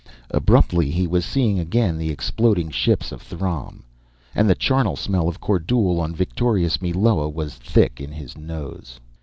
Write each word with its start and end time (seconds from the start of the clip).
Abruptly, 0.31 0.89
he 0.89 1.05
was 1.05 1.23
seeing 1.25 1.59
again 1.59 1.95
the 1.95 2.09
exploding 2.09 2.71
ships 2.71 3.11
of 3.11 3.21
Throm, 3.21 3.83
and 4.33 4.49
the 4.49 4.55
charnel 4.55 4.95
smell 4.95 5.27
of 5.29 5.39
Kordule 5.39 5.99
on 6.01 6.15
victorious 6.15 6.81
Meloa 6.81 7.29
was 7.29 7.53
thick 7.53 8.01
in 8.01 8.11
his 8.11 8.35
nose. 8.35 8.99